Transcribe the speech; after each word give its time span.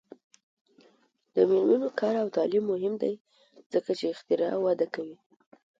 د 1.33 1.35
میرمنو 1.49 1.89
کار 1.99 2.15
او 2.23 2.27
تعلیم 2.37 2.63
مهم 2.73 2.93
دی 3.01 3.13
ځکه 3.73 3.91
چې 3.99 4.05
اختراع 4.13 4.55
وده 4.65 4.87
کوي. 4.93 5.17